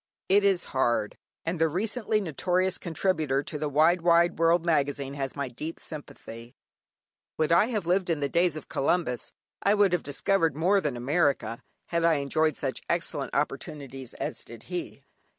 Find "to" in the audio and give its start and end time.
3.43-3.57